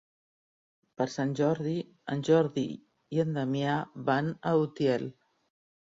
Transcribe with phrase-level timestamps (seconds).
[1.01, 1.75] Per Sant Jordi
[2.15, 2.65] en Jordi
[3.17, 3.77] i en Damià
[4.11, 5.11] van a Utiel.